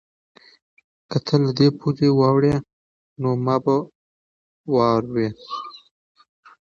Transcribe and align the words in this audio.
که 1.09 1.17
ته 1.25 1.35
له 1.43 1.51
دې 1.57 1.67
پولې 1.79 2.09
واوړې 2.19 2.55
نو 3.21 3.29
ما 3.45 3.55
به 3.63 3.75
واورې؟ 4.73 5.27